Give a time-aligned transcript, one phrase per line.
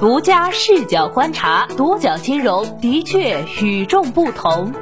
[0.00, 4.72] 独家视角观察，独角金融的确与众不同。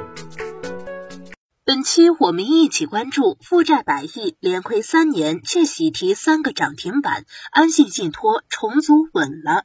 [1.65, 9.63] 本期我们一起关注负债百亿，连亏三年却喜提三个涨停板，安信信托重组稳了。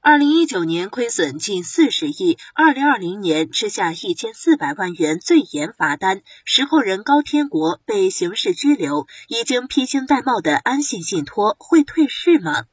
[0.00, 12.64] 二零一九年亏损近四十亿，二零二零年吃下一千四百万元最严罚单，实控人高天国被刑事拘留，已经披星戴帽的安信信托会退市吗？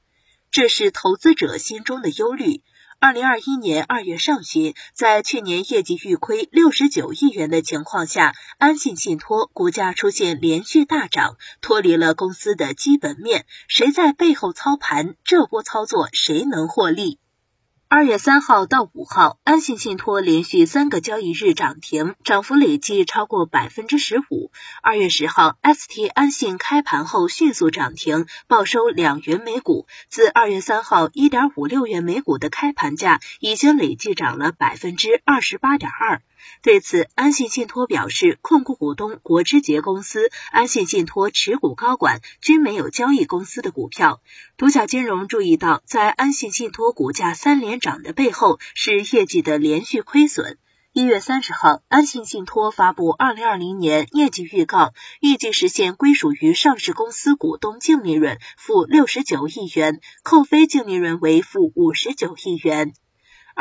[0.51, 2.61] 这是投资者心中的忧虑。
[2.99, 13.45] 二零二一年二月上旬，在去年业绩预亏六十九亿元的情况下，安信信托股价出现连续大涨，脱离了公司的基本面。
[13.69, 15.15] 谁在背后操盘？
[15.23, 17.20] 这波操作谁能获利？
[17.93, 24.49] 二月三号到五号，安信信托连续三个交易日涨停，涨幅累计超过百分之十五。
[24.81, 29.87] 二月十号，ST 安信开盘后迅速涨停，报收两元每股。
[30.07, 36.21] 自二月三号一点五六元每股的开盘价，已经累计涨了百分之二十八点二。
[36.61, 44.21] 对此，安信信托表示，控股股东国之杰公司、安信信托持股高管均没有交易公司的股票。
[44.57, 50.57] 独角金融注意到，在安信信托股价三连涨的背后，是业绩的连续亏损。
[50.93, 62.93] 一月三十号，安信信托发布二零二零年业绩预告，预计实现归属于上市公司股东净利润负六十九亿元，扣非净利润为负五十九亿元。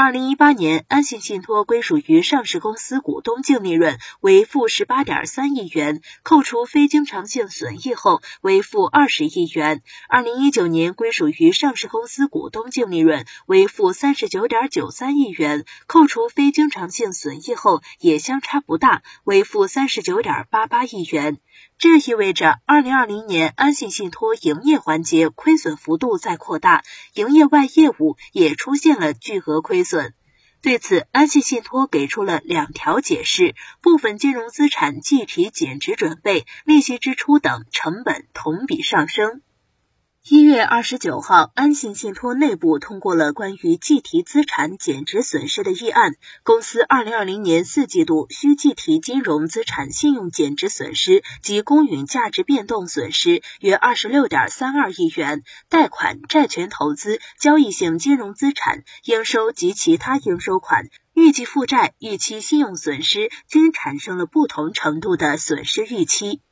[0.02, 9.82] 二零一八年，安信信托归属于上市公司股东净利润为负十八点三亿元，扣除非经常性损益后为负二十亿元。
[10.08, 21.36] 二零一九年归属于上市公司股东净利润为负三十九点九三亿元，扣除非经常性损益后也相差不大，为负三十九点八八亿元。
[21.80, 30.12] 这意味着，二零二零年安信信托营业环节亏损幅度在扩大，营业外业务也出现了巨额亏损。
[30.60, 39.40] 对此，安信信托给出了两条解释：部分金融资产计提减值准备、利息支出等成本同比上升。
[40.28, 46.12] 一月二十九号，安信信托内部通过了关于计提资产减值损失的议案。
[46.42, 66.42] 公司二零二零年四季度需计提金融资产信用减值损失及公允价值变动损失约二十六点三二亿元，贷款、债权投资、交易性金融资产应收及其他应收款、预计负债、预期信用损失均产生了不同程度的损失预期。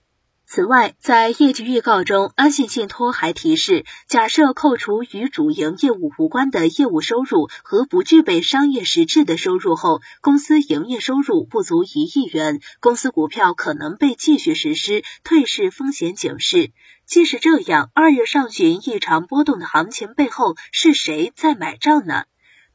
[0.51, 16.71] 此外，在业绩预告中，安信信托还提示，假设扣除与主营业务无关的业务收入和不具备商业实质的收入后，公司营业收入不足一亿元，公司股票可能被继续实施退市风险警示。
[17.05, 22.25] 即使这样，二月上旬异常波动的行情背后，是谁在买账呢？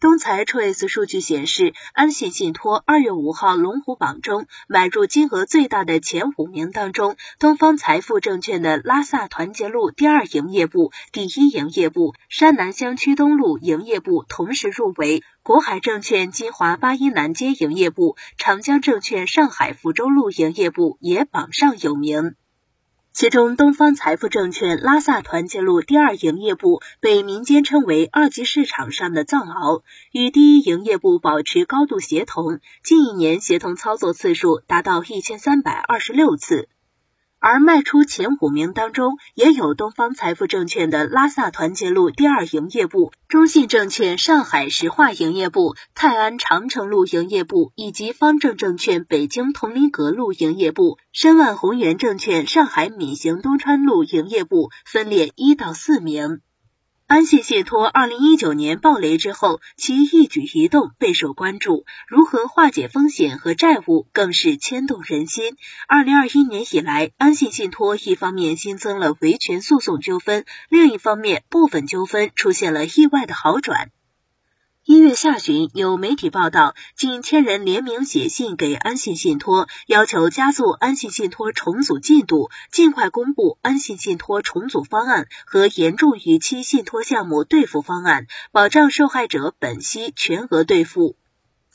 [0.03, 22.35] 东财 Trace 数据显示，安信信托二月五号龙虎榜中买入金额最大的前五名当中，东方财富证券的拉萨团结路第二营业部、第一营业部、山南乡区东路营业部同时入围，国海证券金华八一南街营业部、长江证券上海福州路营业部也榜上有名。
[23.13, 36.69] 其中，东方财富证券拉萨团结路第二营业部被民间称为“二级市场上的藏獒”，与第一营业部保持高度协同，近一年协同操作次数达到一千三百二十六次。
[37.45, 56.39] 而卖出前五名当中，也有东方财富证券的拉萨团结路第二营业部、中信证券上海石化营业部、泰安长城路营业部，以及方正证券北京铜陵阁路营业部、申万宏源证券上海闵行东川路营业部，分列一到四名。
[57.13, 65.56] 安信信托二零一九年暴雷之后，其一举一动备受关注，如何化解风险和债务更是牵动人心。
[65.88, 73.92] 二零二一年以来，安信信托一方面新增了维权诉讼纠纷，另一方面部分纠纷出现了意外的好转。
[74.85, 91.15] 一月下旬，有媒体报道，近千人联名写信给安信信托，要求加速安信信托重组进度，尽快公布安信信托重组方案和严重逾期信托项目兑付方案，保障受害者本息全额兑付。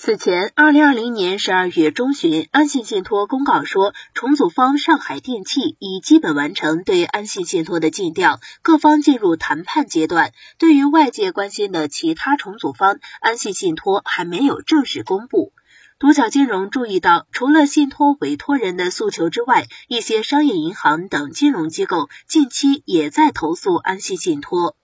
[0.01, 10.33] 此前，二零二零年十二月中旬，安信信托公告说，重组方上海电气已基本完成对安信信托的尽调，各方进入谈判阶段。
[10.57, 15.53] 对于外界关心的其他重组方，安信信托还没有正式公布。
[15.99, 24.77] 独角金融注意到，除了信托委托人的诉求之外，一些商业银行等金融机构近期也在投诉安信信托。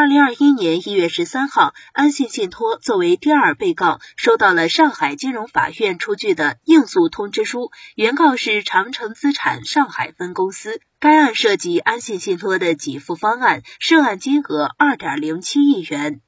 [0.00, 7.70] 二零二一年一月十三号，安信信托作为第二被告，收到了上海金融法院出具的应诉通知书。
[7.96, 10.80] 原告是长城资产上海分公司。
[11.00, 16.22] 该案涉及安信信托的给付方案，涉案金额二点零七亿元。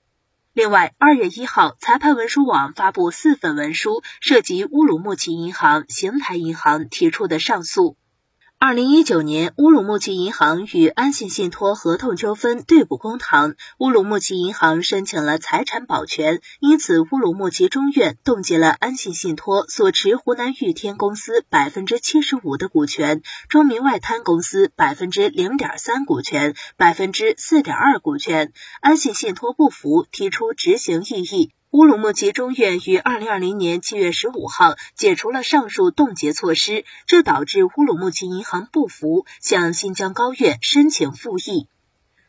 [0.53, 7.97] 另外，二月一号，裁判文书网发布四份文书，涉及乌鲁木齐银行、邢台银行提出的上诉。
[8.65, 28.53] 二零一九年，乌鲁木齐银行与安信信托合同纠纷对簿公堂，乌鲁木齐银行申请了财产保全，因此乌鲁木齐中院冻结了安信信托所持湖南玉天公司百分之七十五的股权，中民外滩公司百分之零点三股权，百分之四点二股权。
[28.81, 31.51] 安信信托不服，提出执行异议。
[31.73, 41.69] 乌鲁木齐中院于二零二零年七月十五号解除了上述冻结措施，这导致乌鲁木齐银行不服，向新疆高院申请复议。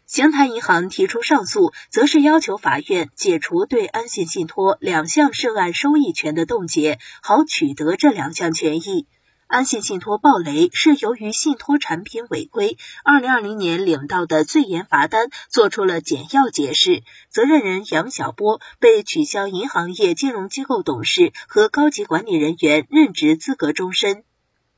[0.08, 9.08] 邢台银行提出上诉，则是要求法院解除对安信信托两项涉案收益权的冻结，好取得这两项权益。
[9.48, 17.04] 安信信托暴雷是由于信托产品违规，二零二零年领到的最严罚单做出了简要解释。
[17.30, 24.24] 责任人杨晓波被取消银行业金融机构董事和高级管理人员任职资格终身。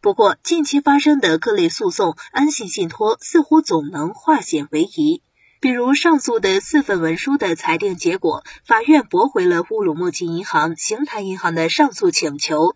[0.02, 5.22] 不过，近期发生的各类诉讼，安信信托似乎总能化险为夷。
[5.62, 12.76] 比如上诉的四份文书的裁定结果，法院驳回了乌鲁木齐银行、邢台银行的上诉请求。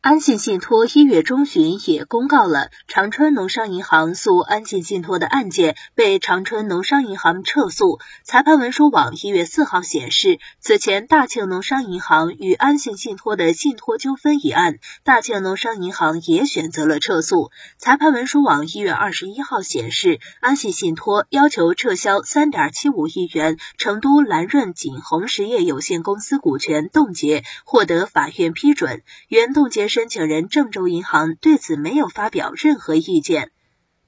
[0.00, 7.98] 安信信托一月中旬也公告了长春农商银行诉安信信托的案件被长春农商银行撤诉。
[8.22, 17.50] 裁判文书网一月四号显示，此前大庆农商银行与安信信托的信托纠纷一案，大庆农商银行也选择了撤诉。
[17.76, 29.02] 裁判文书网一月二十一号显示，安信信托要求撤销三点七五亿元成都蓝润锦宏实业有限公司股权冻结，获得法院批准。
[29.26, 29.87] 原冻结。
[29.88, 33.50] 申请人郑州银行对此没有发表任何意见。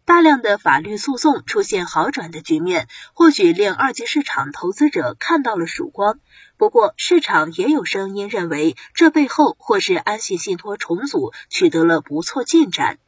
[0.05, 6.19] 大量的法律诉讼出现好转的局面，或许令二级市场投资者看到了曙光。
[6.56, 12.99] 不过，市场也有声音认为，这背后或是安信信托重组取得了不错进展。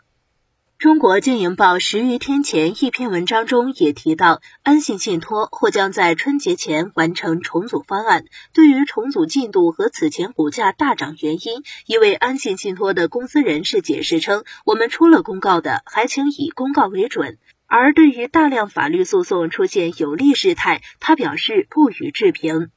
[0.83, 8.25] 中国经营报十余天前一篇文章中也提到，安信信托或将在春节前完成重组方案。
[8.53, 17.39] 对于重组进度和此前股价大涨原因，一位安信信托的公司人士解释称：“我们出了公告的，还请以公告为准。”
[17.69, 22.71] 而对于大量法律诉讼出现有利事态，他表示不予置评。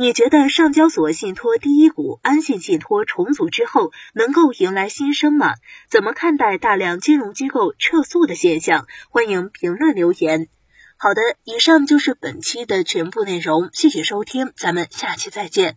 [0.00, 5.56] 你觉得上交所信托第一股安信信托重组之后能够迎来新生吗？
[5.90, 8.86] 怎么看待大量金融机构撤诉的现象？
[9.10, 10.48] 欢迎评论留言。
[10.96, 15.76] 好的，以上就是本期的全部内容，谢谢收听，咱们下期再见。